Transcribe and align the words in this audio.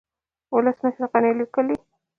ولسمشر 0.55 1.03
غني 1.13 1.31
ليکلي 1.39 1.75